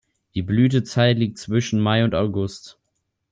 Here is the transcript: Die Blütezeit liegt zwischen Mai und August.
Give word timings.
Die 0.33 0.41
Blütezeit 0.41 1.15
liegt 1.19 1.37
zwischen 1.37 1.79
Mai 1.79 2.03
und 2.03 2.15
August. 2.15 2.79